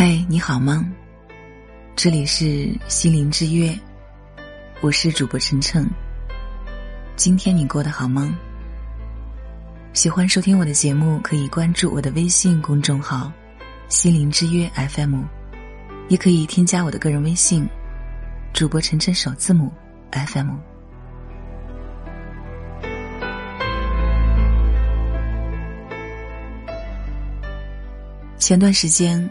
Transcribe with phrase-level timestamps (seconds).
[0.00, 0.88] 嗨，你好吗？
[1.96, 3.76] 这里是心灵之约，
[4.80, 5.84] 我是主播晨晨。
[7.16, 8.32] 今天你过得好吗？
[9.94, 13.32] 喜欢收听我的节目，可以关注我的微信公众号
[13.90, 15.22] “心灵之约 FM”，
[16.08, 17.68] 也可以添加我的个人微信
[18.54, 19.68] “主播晨晨首字母
[20.12, 20.54] FM”。
[28.38, 29.28] 前段时间。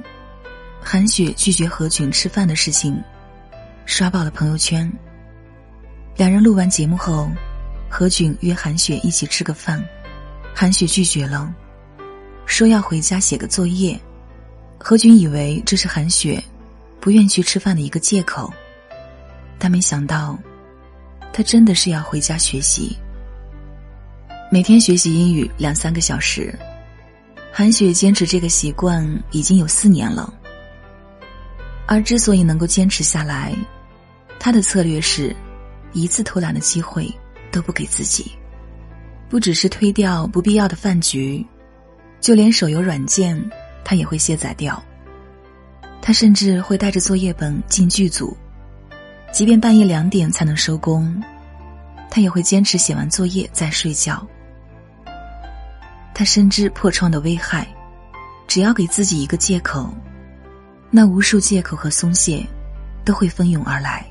[0.89, 2.97] 韩雪拒绝何炅吃饭的事情，
[3.86, 4.89] 刷爆了朋友圈。
[6.15, 7.29] 两人录完节目后，
[7.89, 9.83] 何炅约韩雪一起吃个饭，
[10.55, 11.54] 韩雪拒绝了，
[12.46, 14.00] 说要回家写个作业。
[14.79, 16.41] 何炅以为这是韩雪
[17.01, 18.49] 不愿去吃饭的一个借口，
[19.60, 20.39] 但没想到，
[21.33, 22.96] 他真的是要回家学习。
[24.49, 26.57] 每天学习英语两三个小时，
[27.51, 30.33] 韩雪坚持这个习惯已经有四年了。
[31.87, 33.55] 而之所以能够坚持下来，
[34.38, 35.33] 他的策略是，
[35.93, 37.09] 一次偷懒的机会
[37.49, 38.30] 都不给自己，
[39.30, 41.43] 不只是推掉不必要的饭局，
[42.19, 43.41] 就连手游软件
[43.85, 44.83] 他也会卸载掉。
[46.02, 48.35] 他甚至会带着作业本进剧组，
[49.31, 51.23] 即便半夜两点才能收工，
[52.09, 54.27] 他也会坚持写完作业再睡觉。
[56.13, 57.65] 他深知破窗的危害，
[58.45, 59.93] 只要给自己一个借口。
[60.89, 62.45] 那无数借口和松懈，
[63.03, 64.05] 都会蜂拥而来。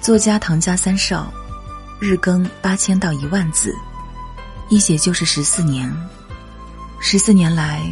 [0.00, 1.32] 作家唐家三少，
[2.00, 3.74] 日更八千到一万字，
[4.68, 5.90] 一写就是十四年。
[7.00, 7.82] 十四年来，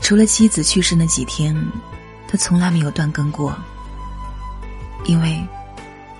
[0.00, 1.56] 除了妻子去世那几天，
[2.26, 3.56] 他从来没有断更过。
[5.04, 5.44] 因为，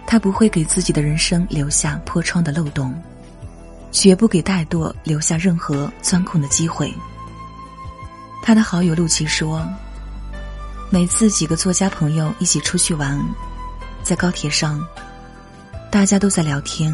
[0.06, 2.94] 他不会给自己的人生留下破窗的漏洞。
[3.92, 6.92] 绝不给怠惰留下任何钻空的机会。
[8.42, 9.64] 他的好友陆琪说
[10.90, 13.22] ：“每次几个作家朋友一起出去玩，
[14.02, 14.84] 在高铁上，
[15.90, 16.92] 大家都在聊天，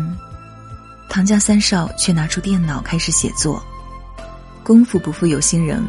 [1.09, 3.63] 唐家三少却拿出电脑开始写作。
[4.63, 5.83] 功夫不负有心人，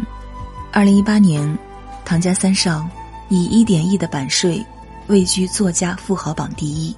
[0.71, 1.57] 二零一八年，
[2.05, 2.87] 唐家三少
[3.27, 4.65] 以一点一的版税
[5.07, 6.95] 位居作家富豪榜第一。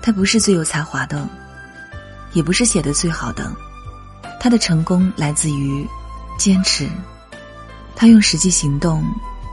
[0.00, 1.28] 他不是最有才华的。”
[2.32, 3.50] 也不是写的最好的，
[4.38, 5.86] 他的成功来自于
[6.38, 6.88] 坚持。
[7.94, 9.04] 他用实际行动，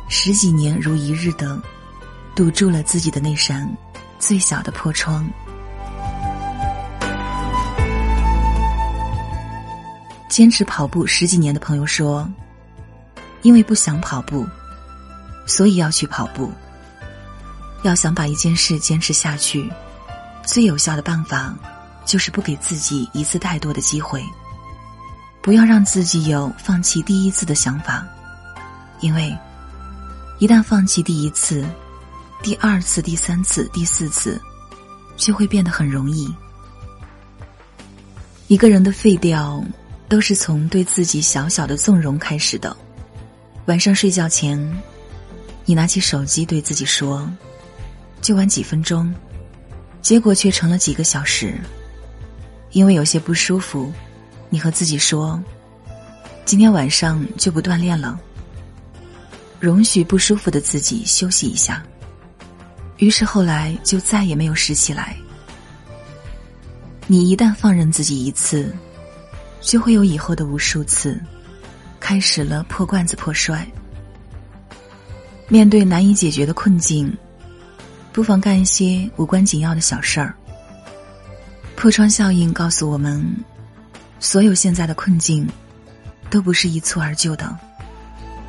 [0.09, 1.57] 十几年如一日的
[2.35, 3.69] 堵住了自己的那扇
[4.19, 5.25] 最小的破窗。
[10.28, 12.28] 坚持跑步十几年的朋友说
[13.44, 14.45] ：“因为不想跑步，
[15.45, 16.51] 所以要去跑步。
[17.83, 19.72] 要想把一件事坚持下去，
[20.44, 21.56] 最有效的办法。”
[22.05, 24.23] 就是不给自己一次太多的机会，
[25.41, 28.05] 不要让自己有放弃第一次的想法，
[28.99, 29.35] 因为
[30.39, 31.65] 一旦放弃第一次，
[32.41, 34.41] 第二次、第三次、第四次
[35.15, 36.33] 就会变得很容易。
[38.47, 39.63] 一个人的废掉，
[40.09, 42.75] 都是从对自己小小的纵容开始的。
[43.65, 44.59] 晚上睡觉前，
[45.65, 47.31] 你拿起手机对自己说
[48.21, 49.11] ：“就玩几分钟”，
[50.03, 51.57] 结果却成了几个小时。
[52.73, 53.91] 因为有些不舒服，
[54.50, 55.41] 你和自己说
[56.44, 58.19] ：“今天晚上就不锻炼了。”
[59.59, 61.81] 容许不舒服的自己休息一下。
[62.97, 65.16] 于是后来就再也没有拾起来。
[67.07, 68.73] 你一旦放任自己一次，
[69.62, 71.22] 就会有以后的无数次，
[72.00, 73.66] 开始了破罐子破摔。
[75.47, 77.16] 面对难以解决的困境，
[78.12, 80.33] 不妨干一些无关紧要的小事儿。
[81.75, 83.22] 破窗效应告诉我们，
[84.19, 85.45] 所有现在的困境，
[86.29, 87.53] 都不是一蹴而就的，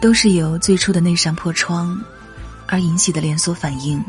[0.01, 2.01] 都是由最初的那扇破窗
[2.69, 4.03] 而引起的连锁反应。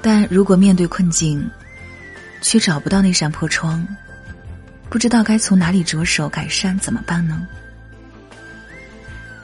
[0.00, 1.44] 但如果面对困境，
[2.40, 3.84] 却找不到那扇破窗，
[4.88, 7.44] 不知道该从哪里着手改善，怎么办呢？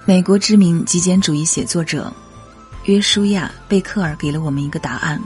[0.04, 2.12] 美国知名极简主义写作者
[2.84, 5.20] 约书亚·贝克尔给了我们一个答案：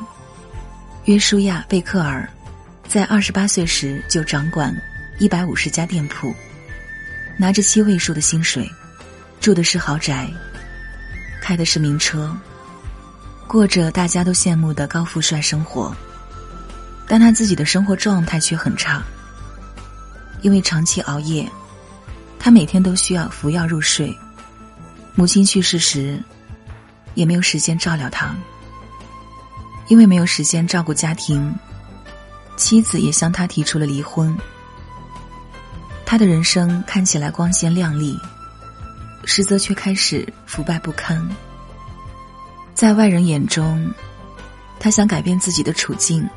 [1.05, 2.27] 约书亚·贝克尔。
[2.95, 4.73] 在二十八岁时就掌管
[5.19, 6.33] 一百五十家店铺，
[7.37, 8.71] 拿着七位数的薪水，
[9.41, 10.31] 住的是豪宅，
[11.43, 12.33] 开的是名车，
[13.49, 15.93] 过着大家都羡慕的高富帅生活。
[17.09, 19.03] 但他自己的生活状态却很差，
[20.43, 21.51] 因为长期熬夜，
[22.39, 24.17] 他每天都需要服药入睡。
[25.17, 26.23] 母亲去世时，
[27.15, 28.33] 也没有时间照料他，
[29.89, 31.53] 因为没有时间照顾家庭。
[32.57, 34.37] 妻子也向他提出了离婚。
[36.07, 38.19] 他的人生看起来光鲜亮丽，
[39.25, 41.27] 实则却开始腐败不堪。
[42.75, 43.91] 在外人眼中，
[44.79, 46.29] 他想改变自己的处境，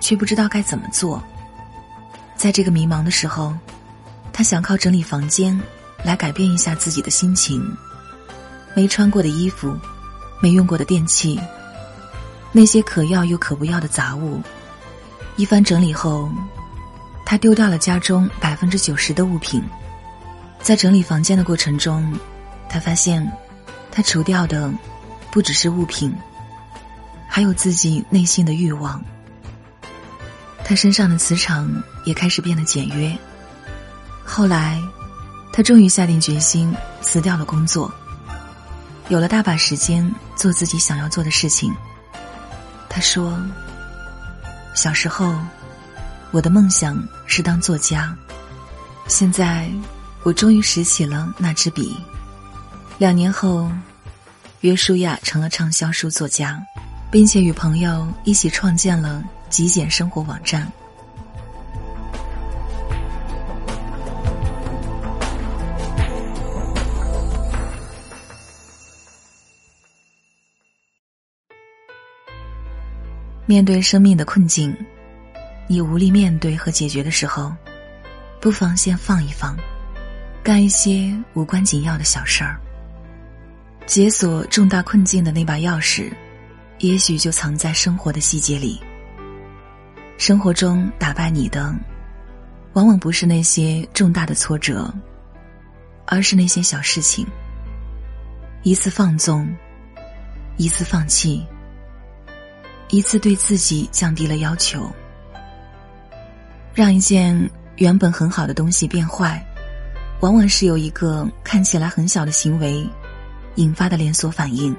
[0.00, 1.22] 却不知道该怎么做。
[2.36, 3.54] 在这个迷茫的时候，
[4.32, 5.60] 他想靠整理房间
[6.04, 7.60] 来改变一下自己的心情。
[8.74, 9.76] 没穿过的衣服，
[10.40, 11.40] 没用过的电器，
[12.52, 14.40] 那些可要又可不要的杂物，
[15.38, 16.28] 一番整理后，
[17.24, 19.62] 他丢掉了家中百分之九十的物品。
[20.60, 22.12] 在整理房间的过程中，
[22.68, 23.26] 他发现，
[23.90, 24.70] 他除掉的。
[25.30, 26.12] 不只是物品，
[27.28, 29.00] 还有自己内心的欲望。
[30.64, 31.70] 他身上的磁场
[32.06, 33.16] 也开始变得简约。
[34.24, 34.80] 后来，
[35.52, 37.92] 他终于下定决心辞掉了工作，
[39.10, 41.72] 有了大把时间做自己想要做的事情。
[42.88, 43.38] 他说
[44.80, 45.34] ：“小时候，
[46.30, 48.16] 我的梦想是当作家，
[49.08, 49.68] 现在，
[50.22, 51.96] 我终于拾起了那支笔。
[52.96, 53.68] 两年后。”
[54.62, 56.60] 约书亚成了畅销书作家，
[57.12, 60.70] 并且与朋友一起创建了极简生活网站。
[73.48, 74.76] 面对生命的困境，
[75.66, 77.50] 你无力面对和解决的时候，
[78.42, 79.56] 不妨先放一放，
[80.42, 82.60] 干一些无关紧要的小事儿。
[83.86, 86.12] 解锁重大困境的那把钥匙，
[86.80, 88.78] 也许就藏在生活的细节里。
[90.18, 91.74] 生活中打败你的，
[92.74, 94.92] 往往不是那些重大的挫折，
[96.04, 97.26] 而是那些小事情。
[98.62, 99.48] 一次放纵，
[100.58, 101.46] 一次放弃，
[102.90, 104.90] 一次对自己降低了要求，
[106.74, 109.44] 让一件原本很好的东西变坏，
[110.20, 112.86] 往往是有一个看起来很小的行为。
[113.56, 114.72] 引发的连锁反应。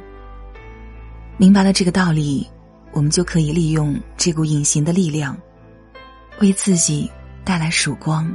[1.35, 2.47] 明白了这个道理，
[2.93, 5.37] 我们就可以利用这股隐形的力量，
[6.39, 7.11] 为自己
[7.43, 8.31] 带来曙光。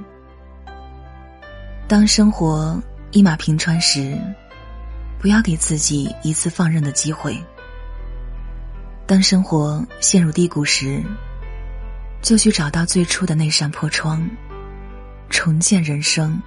[1.89, 2.79] 当生活
[3.11, 4.21] 一马平川时，
[5.19, 7.33] 不要给自己一次放任的机会；
[9.07, 11.03] 当生活陷入低谷时，
[12.23, 14.27] 就去找到最初的那扇破窗，
[15.29, 16.41] 重建人生。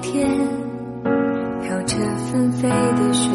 [0.00, 0.28] 天
[1.62, 1.96] 飘着
[2.30, 3.30] 纷飞的雪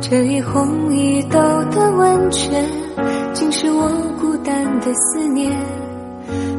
[0.00, 1.38] 这一红一抖
[1.70, 2.64] 的温泉，
[3.32, 3.88] 竟是我
[4.20, 5.50] 孤单的思念。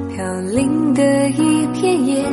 [0.09, 2.23] 飘零的一片叶，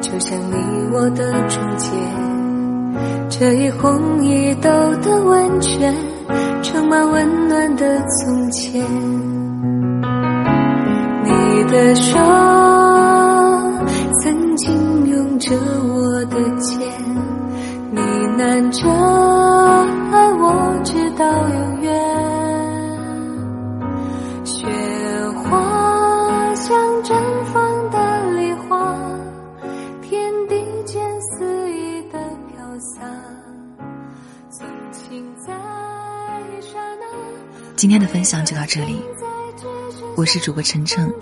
[0.00, 0.54] 就像你
[0.92, 1.90] 我的终结。
[3.30, 4.70] 这一红一抖
[5.02, 5.94] 的温泉，
[6.62, 8.84] 盛满温暖的从前。
[11.24, 12.18] 你的手
[18.36, 18.88] 呢喃着。
[20.36, 21.94] 我直到永远。
[24.44, 24.66] 雪
[25.42, 27.14] 花像绽
[27.52, 28.94] 放的梨花，
[30.02, 33.02] 天地间肆意的飘洒。
[34.50, 35.52] 纵情在
[36.60, 37.06] 刹那。
[37.76, 39.00] 今天的分享就到这里，
[40.16, 41.12] 我是主播晨晨，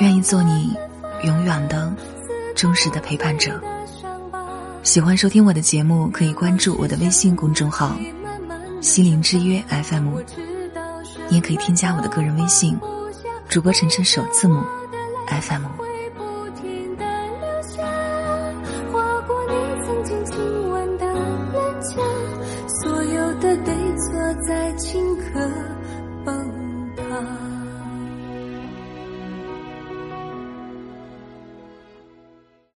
[0.00, 0.76] 愿意做你
[1.24, 1.92] 永远的、
[2.54, 3.60] 忠实的陪伴者。
[4.82, 7.96] 喜欢收听我的节目，可以关注我的微信公众号。
[8.80, 10.18] 心灵之约 FM，
[11.28, 12.76] 你也可以添加我的个人微信，
[13.48, 14.60] 主播晨晨首字母
[15.28, 15.91] FM。